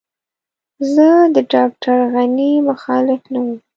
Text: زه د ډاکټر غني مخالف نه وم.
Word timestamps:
زه 0.93 1.09
د 1.35 1.37
ډاکټر 1.53 1.97
غني 2.13 2.51
مخالف 2.69 3.21
نه 3.33 3.39
وم. 3.45 3.57